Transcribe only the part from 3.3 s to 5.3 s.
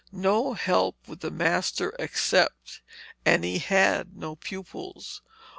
he had no pupils.